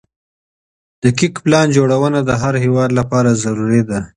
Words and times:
دقيق 1.03 1.33
پلان 1.45 1.67
جوړونه 1.77 2.19
د 2.23 2.29
هر 2.41 2.53
هيواد 2.63 2.89
لپاره 2.99 3.39
ضروري 3.43 3.81
ده. 3.89 3.99